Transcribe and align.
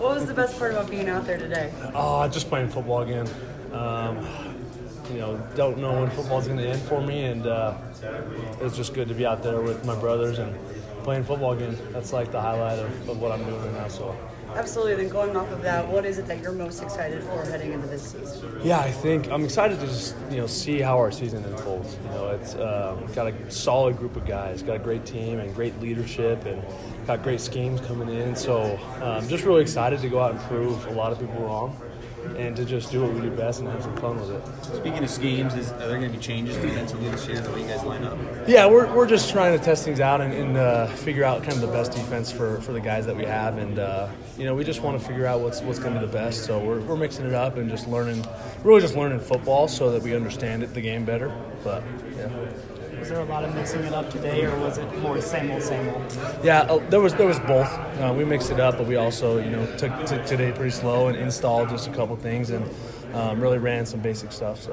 What 0.00 0.14
was 0.14 0.24
the 0.24 0.32
best 0.32 0.58
part 0.58 0.72
about 0.72 0.90
being 0.90 1.10
out 1.10 1.26
there 1.26 1.36
today? 1.36 1.70
Oh, 1.94 2.26
just 2.26 2.48
playing 2.48 2.70
football 2.70 3.02
again. 3.02 3.28
Um, 3.70 4.26
you 5.12 5.18
know, 5.18 5.36
don't 5.54 5.76
know 5.76 6.00
when 6.00 6.08
football's 6.08 6.46
going 6.46 6.56
to 6.58 6.66
end 6.66 6.80
for 6.80 7.02
me, 7.02 7.24
and 7.24 7.46
uh, 7.46 7.76
it's 8.62 8.78
just 8.78 8.94
good 8.94 9.08
to 9.08 9.14
be 9.14 9.26
out 9.26 9.42
there 9.42 9.60
with 9.60 9.84
my 9.84 9.94
brothers 9.94 10.38
and 10.38 10.56
playing 11.02 11.24
football 11.24 11.52
again. 11.52 11.76
That's 11.92 12.12
like 12.12 12.30
the 12.30 12.40
highlight 12.40 12.78
of, 12.78 13.08
of 13.08 13.20
what 13.20 13.32
I'm 13.32 13.44
doing 13.44 13.60
right 13.62 13.74
now. 13.74 13.88
So. 13.88 14.16
Absolutely. 14.54 14.96
Then 14.96 15.08
going 15.08 15.36
off 15.36 15.50
of 15.52 15.62
that, 15.62 15.86
what 15.86 16.04
is 16.04 16.18
it 16.18 16.26
that 16.26 16.40
you're 16.40 16.52
most 16.52 16.82
excited 16.82 17.22
for 17.22 17.44
heading 17.44 17.72
into 17.72 17.86
this 17.86 18.02
season? 18.02 18.60
Yeah, 18.64 18.80
I 18.80 18.90
think 18.90 19.30
I'm 19.30 19.44
excited 19.44 19.78
to 19.78 19.86
just 19.86 20.16
you 20.28 20.38
know 20.38 20.46
see 20.46 20.80
how 20.80 20.98
our 20.98 21.12
season 21.12 21.44
unfolds. 21.44 21.96
You 22.04 22.10
know, 22.10 22.28
it's 22.30 22.54
um, 22.56 23.06
got 23.14 23.28
a 23.28 23.50
solid 23.50 23.96
group 23.96 24.16
of 24.16 24.26
guys, 24.26 24.62
got 24.62 24.76
a 24.76 24.80
great 24.80 25.06
team 25.06 25.38
and 25.38 25.54
great 25.54 25.80
leadership, 25.80 26.44
and 26.46 26.62
got 27.06 27.22
great 27.22 27.40
schemes 27.40 27.80
coming 27.82 28.08
in. 28.08 28.34
So 28.34 28.78
I'm 28.96 29.02
um, 29.02 29.28
just 29.28 29.44
really 29.44 29.62
excited 29.62 30.00
to 30.00 30.08
go 30.08 30.20
out 30.20 30.32
and 30.32 30.40
prove 30.40 30.84
a 30.86 30.92
lot 30.92 31.12
of 31.12 31.20
people 31.20 31.40
wrong 31.42 31.80
and 32.36 32.56
to 32.56 32.64
just 32.64 32.90
do 32.90 33.02
what 33.02 33.12
we 33.12 33.20
do 33.20 33.30
best 33.30 33.60
and 33.60 33.68
have 33.68 33.82
some 33.82 33.96
fun 33.96 34.20
with 34.20 34.30
it. 34.30 34.76
Speaking 34.76 35.02
of 35.04 35.10
schemes, 35.10 35.54
is, 35.54 35.72
are 35.72 35.88
there 35.88 35.98
going 35.98 36.10
to 36.10 36.16
be 36.16 36.22
changes 36.22 36.56
defensively 36.56 37.10
this 37.10 37.26
year 37.26 37.40
the 37.40 37.50
way 37.50 37.62
you 37.62 37.68
guys 37.68 37.84
line 37.84 38.04
up? 38.04 38.18
Yeah, 38.46 38.66
we're, 38.66 38.92
we're 38.94 39.06
just 39.06 39.30
trying 39.30 39.58
to 39.58 39.64
test 39.64 39.84
things 39.84 40.00
out 40.00 40.20
and, 40.20 40.32
and 40.32 40.56
uh, 40.56 40.86
figure 40.88 41.24
out 41.24 41.42
kind 41.42 41.54
of 41.54 41.60
the 41.60 41.68
best 41.68 41.92
defense 41.92 42.30
for, 42.30 42.60
for 42.60 42.72
the 42.72 42.80
guys 42.80 43.06
that 43.06 43.16
we 43.16 43.24
have, 43.24 43.58
and 43.58 43.78
uh, 43.78 44.08
you 44.38 44.44
know 44.44 44.54
we 44.54 44.64
just 44.64 44.80
want 44.80 45.00
to 45.00 45.06
figure 45.06 45.26
out 45.26 45.40
what's 45.40 45.60
what's 45.60 45.78
going 45.78 45.94
to 45.94 46.00
be 46.00 46.06
the 46.06 46.12
best. 46.12 46.44
So 46.44 46.58
we're, 46.58 46.80
we're 46.80 46.96
mixing 46.96 47.26
it 47.26 47.34
up 47.34 47.56
and 47.56 47.68
just 47.68 47.86
learning, 47.86 48.24
really 48.64 48.80
just 48.80 48.96
learning 48.96 49.20
football 49.20 49.68
so 49.68 49.90
that 49.92 50.02
we 50.02 50.14
understand 50.14 50.62
it 50.62 50.74
the 50.74 50.80
game 50.80 51.04
better. 51.04 51.34
But 51.62 51.82
yeah. 52.16 52.28
Was 53.00 53.08
there 53.08 53.20
a 53.20 53.24
lot 53.24 53.44
of 53.44 53.54
mixing 53.54 53.82
it 53.82 53.94
up 53.94 54.10
today, 54.10 54.44
or 54.44 54.54
was 54.58 54.76
it 54.76 54.98
more 54.98 55.18
same 55.22 55.50
old, 55.50 55.62
same 55.62 55.88
old? 55.88 56.18
Yeah, 56.44 56.60
uh, 56.60 56.78
there 56.90 57.00
was 57.00 57.14
there 57.14 57.26
was 57.26 57.40
both. 57.40 57.66
Uh, 57.98 58.12
we 58.14 58.26
mixed 58.26 58.50
it 58.50 58.60
up, 58.60 58.76
but 58.76 58.86
we 58.86 58.96
also 58.96 59.42
you 59.42 59.50
know 59.50 59.64
took, 59.76 60.04
took 60.04 60.26
today 60.26 60.52
pretty 60.52 60.70
slow 60.70 61.08
and 61.08 61.16
installed 61.16 61.70
just 61.70 61.88
a 61.88 61.92
couple 61.92 62.14
things 62.16 62.50
and 62.50 62.68
um, 63.14 63.40
really 63.40 63.56
ran 63.56 63.86
some 63.86 64.00
basic 64.00 64.32
stuff. 64.32 64.60
So. 64.60 64.72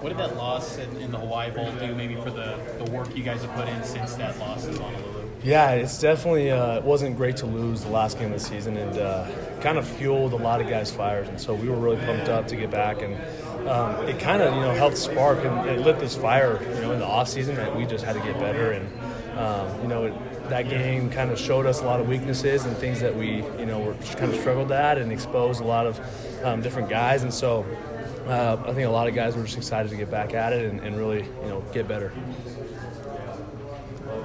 What 0.00 0.08
did 0.08 0.18
that 0.18 0.36
loss 0.36 0.78
in, 0.78 0.96
in, 0.96 1.12
the 1.12 1.18
Hawaii 1.18 1.50
Bowl 1.50 1.70
do, 1.72 1.94
maybe 1.94 2.16
for 2.16 2.30
the, 2.30 2.58
the 2.84 2.90
work 2.90 3.16
you 3.16 3.22
guys 3.22 3.42
have 3.42 3.54
put 3.54 3.68
in 3.68 3.82
since 3.82 4.14
that 4.14 4.38
loss 4.38 4.66
in 4.66 4.76
Honolulu? 4.76 5.27
Yeah, 5.48 5.70
it's 5.70 5.98
definitely 5.98 6.50
uh, 6.50 6.82
wasn't 6.82 7.16
great 7.16 7.38
to 7.38 7.46
lose 7.46 7.80
the 7.80 7.88
last 7.88 8.18
game 8.18 8.34
of 8.34 8.38
the 8.38 8.44
season, 8.44 8.76
and 8.76 8.98
uh, 8.98 9.26
kind 9.62 9.78
of 9.78 9.88
fueled 9.88 10.34
a 10.34 10.36
lot 10.36 10.60
of 10.60 10.68
guys' 10.68 10.90
fires, 10.90 11.26
and 11.26 11.40
so 11.40 11.54
we 11.54 11.70
were 11.70 11.76
really 11.76 11.96
pumped 12.04 12.28
up 12.28 12.48
to 12.48 12.56
get 12.56 12.70
back 12.70 13.00
and 13.00 13.14
um, 13.66 14.06
it 14.06 14.18
kind 14.18 14.42
of 14.42 14.54
you 14.54 14.60
know 14.60 14.72
helped 14.72 14.98
spark 14.98 15.42
and 15.46 15.66
it 15.70 15.80
lit 15.80 15.98
this 16.00 16.14
fire 16.14 16.62
you 16.62 16.82
know 16.82 16.92
in 16.92 16.98
the 16.98 17.06
off 17.06 17.28
season 17.28 17.54
that 17.54 17.74
we 17.74 17.86
just 17.86 18.04
had 18.04 18.12
to 18.12 18.20
get 18.20 18.38
better 18.38 18.72
and 18.72 19.38
um, 19.38 19.80
you 19.80 19.88
know 19.88 20.04
it, 20.04 20.48
that 20.50 20.68
game 20.68 21.08
kind 21.08 21.30
of 21.30 21.38
showed 21.38 21.64
us 21.64 21.80
a 21.80 21.84
lot 21.84 21.98
of 21.98 22.06
weaknesses 22.08 22.66
and 22.66 22.76
things 22.76 23.00
that 23.00 23.16
we 23.16 23.36
you 23.58 23.64
know 23.64 23.78
were 23.78 23.94
kind 24.16 24.30
of 24.30 24.38
struggled 24.38 24.70
at 24.70 24.98
and 24.98 25.10
exposed 25.10 25.62
a 25.62 25.64
lot 25.64 25.86
of 25.86 25.98
um, 26.44 26.60
different 26.60 26.90
guys 26.90 27.22
and 27.22 27.32
so 27.32 27.64
uh, 28.26 28.62
I 28.66 28.74
think 28.74 28.86
a 28.86 28.90
lot 28.90 29.08
of 29.08 29.14
guys 29.14 29.34
were 29.34 29.44
just 29.44 29.56
excited 29.56 29.88
to 29.88 29.96
get 29.96 30.10
back 30.10 30.34
at 30.34 30.52
it 30.52 30.66
and, 30.66 30.80
and 30.80 30.98
really 30.98 31.22
you 31.22 31.48
know 31.48 31.62
get 31.72 31.88
better. 31.88 32.12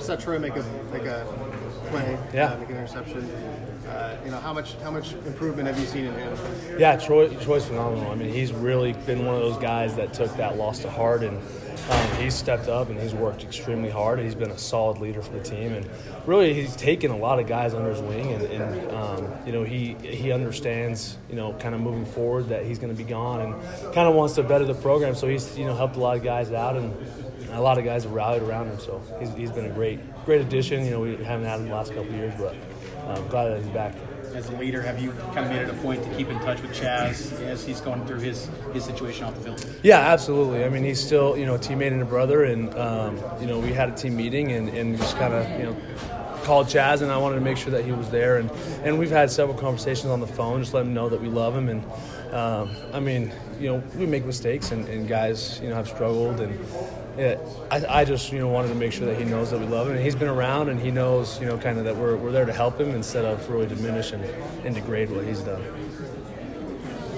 Saw 0.03 0.17
Troy 0.17 0.37
make 0.37 0.57
a 0.57 0.63
make 0.91 1.05
a 1.05 1.25
play, 1.85 2.17
yeah. 2.33 2.47
uh, 2.47 2.57
make 2.57 2.69
an 2.69 2.75
interception. 2.75 3.23
Uh, 3.87 4.17
you 4.25 4.31
know, 4.31 4.37
how 4.37 4.51
much 4.51 4.75
how 4.81 4.91
much 4.91 5.13
improvement 5.13 5.65
have 5.65 5.79
you 5.79 5.85
seen 5.85 6.05
in 6.05 6.13
him? 6.13 6.37
Yeah, 6.77 6.97
Troy 6.97 7.29
Troy's 7.35 7.65
phenomenal. 7.65 8.11
I 8.11 8.15
mean, 8.15 8.33
he's 8.33 8.51
really 8.51 8.91
been 8.91 9.25
one 9.25 9.35
of 9.35 9.41
those 9.41 9.57
guys 9.57 9.95
that 9.95 10.13
took 10.13 10.35
that 10.35 10.57
loss 10.57 10.79
to 10.79 10.89
heart 10.89 11.23
and. 11.23 11.39
Um, 11.89 12.15
he's 12.15 12.33
stepped 12.33 12.69
up 12.69 12.89
and 12.89 12.97
he's 12.97 13.13
worked 13.13 13.43
extremely 13.43 13.89
hard. 13.89 14.17
He's 14.17 14.35
been 14.35 14.51
a 14.51 14.57
solid 14.57 14.99
leader 14.99 15.21
for 15.21 15.33
the 15.33 15.43
team, 15.43 15.73
and 15.73 15.89
really 16.25 16.53
he's 16.53 16.77
taken 16.77 17.11
a 17.11 17.17
lot 17.17 17.39
of 17.39 17.47
guys 17.47 17.73
under 17.73 17.89
his 17.89 17.99
wing. 17.99 18.31
And, 18.31 18.43
and 18.43 18.91
um, 18.91 19.27
you 19.45 19.51
know 19.51 19.63
he 19.63 19.95
he 19.95 20.31
understands 20.31 21.17
you 21.29 21.35
know 21.35 21.51
kind 21.55 21.75
of 21.75 21.81
moving 21.81 22.05
forward 22.05 22.47
that 22.49 22.65
he's 22.65 22.79
going 22.79 22.95
to 22.95 22.97
be 22.97 23.03
gone, 23.03 23.41
and 23.41 23.93
kind 23.93 24.07
of 24.07 24.15
wants 24.15 24.35
to 24.35 24.43
better 24.43 24.63
the 24.63 24.75
program. 24.75 25.13
So 25.13 25.27
he's 25.27 25.57
you 25.57 25.65
know 25.65 25.75
helped 25.75 25.97
a 25.97 25.99
lot 25.99 26.15
of 26.15 26.23
guys 26.23 26.53
out, 26.53 26.77
and 26.77 26.95
a 27.53 27.61
lot 27.61 27.77
of 27.77 27.85
guys 27.85 28.03
have 28.03 28.13
rallied 28.13 28.43
around 28.43 28.67
him. 28.67 28.80
So 28.80 29.02
he's, 29.19 29.33
he's 29.33 29.52
been 29.52 29.65
a 29.65 29.73
great 29.73 29.99
great 30.25 30.41
addition. 30.41 30.86
You 30.86 30.91
know 30.91 31.02
we 31.02 31.15
haven't 31.23 31.45
had 31.45 31.59
him 31.59 31.67
the 31.67 31.75
last 31.75 31.93
couple 31.93 32.09
of 32.09 32.15
years, 32.15 32.33
but 32.37 32.55
I'm 33.08 33.27
glad 33.27 33.49
that 33.49 33.59
he's 33.59 33.69
back. 33.69 33.95
As 34.33 34.49
a 34.49 34.58
leader, 34.58 34.81
have 34.81 34.99
you 34.99 35.11
kind 35.33 35.45
of 35.45 35.49
made 35.49 35.61
it 35.61 35.69
a 35.69 35.73
point 35.75 36.03
to 36.03 36.09
keep 36.15 36.30
in 36.30 36.39
touch 36.39 36.59
with 36.61 36.71
Chaz 36.71 37.39
as 37.42 37.63
he's 37.63 37.81
going 37.81 38.03
through 38.08 38.19
his, 38.19 38.49
his 38.73 38.83
situation 38.83 39.25
off 39.25 39.36
the 39.36 39.42
field? 39.42 39.75
Yeah, 39.83 39.99
absolutely. 39.99 40.65
I 40.65 40.69
mean, 40.69 40.83
he's 40.83 41.03
still 41.03 41.37
you 41.37 41.45
know 41.45 41.55
a 41.55 41.59
teammate 41.59 41.92
and 41.92 42.02
a 42.02 42.05
brother, 42.05 42.45
and 42.45 42.73
um, 42.75 43.19
you 43.39 43.45
know 43.45 43.59
we 43.59 43.73
had 43.73 43.89
a 43.89 43.95
team 43.95 44.15
meeting 44.15 44.52
and, 44.53 44.69
and 44.69 44.97
just 44.97 45.17
kind 45.17 45.33
of 45.33 45.47
you 45.59 45.65
know 45.67 45.77
called 46.43 46.67
Chaz, 46.67 47.02
and 47.02 47.11
I 47.11 47.17
wanted 47.17 47.36
to 47.36 47.42
make 47.42 47.58
sure 47.58 47.71
that 47.71 47.86
he 47.86 47.92
was 47.92 48.09
there. 48.09 48.37
And, 48.37 48.52
and 48.83 48.99
we've 48.99 49.09
had 49.09 49.31
several 49.31 49.58
conversations 49.58 50.11
on 50.11 50.19
the 50.19 50.27
phone, 50.27 50.61
just 50.61 50.73
let 50.73 50.86
him 50.86 50.93
know 50.93 51.09
that 51.09 51.21
we 51.21 51.27
love 51.27 51.55
him. 51.55 51.69
And 51.69 51.83
um, 52.33 52.75
I 52.93 52.99
mean, 52.99 53.31
you 53.63 53.69
know, 53.69 53.83
we 53.95 54.05
make 54.05 54.25
mistakes, 54.25 54.71
and, 54.71 54.85
and 54.89 55.07
guys, 55.07 55.61
you 55.63 55.69
know, 55.69 55.75
have 55.75 55.87
struggled, 55.87 56.41
and 56.41 56.59
yeah, 57.17 57.37
I, 57.71 58.01
I, 58.01 58.05
just 58.05 58.29
you 58.33 58.39
know 58.39 58.49
wanted 58.49 58.67
to 58.69 58.75
make 58.75 58.91
sure 58.91 59.07
that 59.07 59.17
he 59.17 59.23
knows 59.23 59.51
that 59.51 59.59
we 59.59 59.65
love 59.65 59.87
him, 59.87 59.95
and 59.95 60.03
he's 60.03 60.15
been 60.15 60.27
around, 60.27 60.67
and 60.67 60.77
he 60.77 60.91
knows 60.91 61.39
you 61.39 61.45
know 61.45 61.57
kind 61.57 61.77
of 61.77 61.85
that 61.85 61.95
we're, 61.95 62.17
we're 62.17 62.33
there 62.33 62.43
to 62.43 62.51
help 62.51 62.77
him 62.77 62.89
instead 62.89 63.23
of 63.23 63.49
really 63.49 63.67
diminish 63.67 64.11
and, 64.11 64.25
and 64.65 64.75
degrade 64.75 65.09
what 65.09 65.23
he's 65.23 65.39
done. 65.39 65.63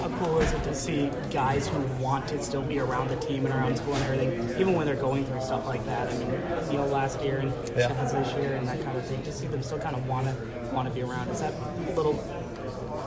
How 0.06 0.20
cool 0.20 0.40
is 0.40 0.54
it 0.54 0.64
to 0.66 0.76
see 0.76 1.10
guys 1.32 1.68
who 1.68 1.80
want 2.00 2.28
to 2.28 2.40
still 2.44 2.62
be 2.62 2.78
around 2.78 3.08
the 3.08 3.16
team 3.16 3.44
and 3.44 3.56
around 3.56 3.76
school 3.76 3.96
and 3.96 4.04
everything, 4.04 4.52
even 4.60 4.76
when 4.76 4.86
they're 4.86 4.96
going 4.96 5.26
through 5.26 5.42
stuff 5.42 5.66
like 5.66 5.84
that? 5.88 6.08
I 6.08 6.18
mean, 6.20 6.32
you 6.72 6.78
know, 6.78 6.86
last 6.86 7.20
year 7.22 7.40
and 7.40 7.52
yeah. 7.76 7.88
This 7.88 8.32
year 8.36 8.54
and 8.54 8.68
that 8.68 8.84
kind 8.84 8.96
of 8.96 9.04
thing. 9.04 9.24
To 9.24 9.32
see 9.32 9.48
them 9.48 9.64
still 9.64 9.80
kind 9.80 9.96
of 9.96 10.08
want 10.08 10.28
to 10.28 10.36
want 10.72 10.88
to 10.88 10.94
be 10.94 11.02
around 11.02 11.30
is 11.30 11.40
that 11.40 11.54
a 11.54 11.94
little 11.96 12.14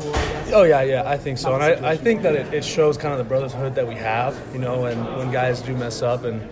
Cool, 0.00 0.12
oh 0.54 0.64
yeah, 0.64 0.82
yeah, 0.82 1.08
I 1.08 1.16
think 1.16 1.38
so, 1.38 1.54
and 1.54 1.62
I, 1.62 1.90
I 1.90 1.96
think 1.96 2.22
that 2.22 2.34
it, 2.34 2.52
it, 2.54 2.64
shows 2.64 2.96
kind 2.96 3.12
of 3.12 3.18
the 3.18 3.24
brotherhood 3.24 3.74
that 3.74 3.86
we 3.86 3.94
have, 3.96 4.38
you 4.52 4.58
know, 4.58 4.84
and 4.84 5.04
when 5.16 5.32
guys 5.32 5.60
do 5.60 5.74
mess 5.74 6.02
up 6.02 6.24
and 6.24 6.48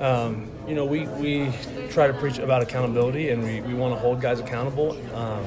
um, 0.00 0.50
you 0.66 0.74
know, 0.74 0.84
we, 0.84 1.06
we 1.06 1.52
try 1.90 2.06
to 2.06 2.12
preach 2.14 2.38
about 2.38 2.62
accountability 2.62 3.30
and 3.30 3.42
we, 3.42 3.60
we 3.62 3.74
want 3.74 3.94
to 3.94 4.00
hold 4.00 4.20
guys 4.20 4.40
accountable. 4.40 4.92
Um, 5.14 5.44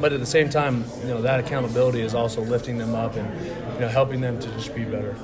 but 0.00 0.12
at 0.12 0.20
the 0.20 0.26
same 0.26 0.50
time, 0.50 0.84
you 1.02 1.08
know, 1.08 1.22
that 1.22 1.40
accountability 1.40 2.00
is 2.00 2.14
also 2.14 2.42
lifting 2.42 2.78
them 2.78 2.94
up 2.94 3.16
and, 3.16 3.46
you 3.74 3.80
know, 3.80 3.88
helping 3.88 4.20
them 4.20 4.38
to 4.40 4.48
just 4.52 4.74
be 4.74 4.84
better. 4.84 5.16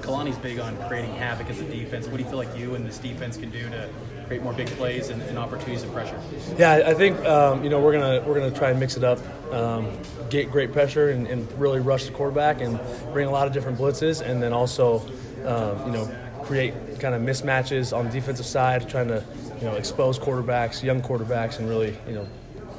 Kalani's 0.00 0.36
big 0.36 0.58
on 0.58 0.76
creating 0.86 1.14
havoc 1.14 1.48
as 1.48 1.60
a 1.60 1.64
defense. 1.64 2.06
What 2.06 2.18
do 2.18 2.22
you 2.22 2.28
feel 2.28 2.38
like 2.38 2.54
you 2.56 2.74
and 2.74 2.86
this 2.86 2.98
defense 2.98 3.38
can 3.38 3.50
do 3.50 3.68
to 3.70 3.88
create 4.26 4.42
more 4.42 4.52
big 4.52 4.66
plays 4.68 5.08
and, 5.08 5.22
and 5.22 5.38
opportunities 5.38 5.82
and 5.82 5.92
pressure? 5.92 6.18
Yeah, 6.58 6.82
I 6.86 6.92
think 6.92 7.18
um, 7.24 7.64
you 7.64 7.70
know 7.70 7.80
we're 7.80 7.92
gonna 7.92 8.22
we're 8.26 8.34
gonna 8.34 8.50
try 8.50 8.70
and 8.70 8.78
mix 8.78 8.98
it 8.98 9.04
up, 9.04 9.18
um, 9.52 9.90
get 10.28 10.50
great 10.50 10.72
pressure 10.72 11.08
and, 11.08 11.26
and, 11.26 11.50
really 11.58 11.80
rush 11.80 12.04
the 12.04 12.12
quarterback 12.12 12.60
and 12.60 12.78
bring 13.12 13.26
a 13.26 13.30
lot 13.30 13.46
of 13.46 13.54
different 13.54 13.78
blitzes, 13.78 14.20
and 14.20 14.42
then 14.42 14.52
also 14.52 15.00
um, 15.46 15.86
you 15.86 15.92
know 15.92 16.10
create 16.42 16.74
kind 17.00 17.14
of 17.14 17.22
mismatches 17.22 17.96
on 17.96 18.06
the 18.06 18.12
defensive 18.12 18.46
side, 18.46 18.86
trying 18.88 19.08
to 19.08 19.24
you 19.58 19.64
know 19.64 19.74
expose 19.74 20.18
quarterbacks, 20.18 20.82
young 20.82 21.00
quarterbacks, 21.00 21.58
and 21.58 21.68
really 21.68 21.96
you 22.06 22.14
know 22.14 22.28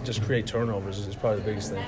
just 0.06 0.22
create 0.22 0.46
turnovers 0.46 1.00
is 1.00 1.16
probably 1.16 1.40
the 1.40 1.46
biggest 1.46 1.72
thing. 1.72 1.84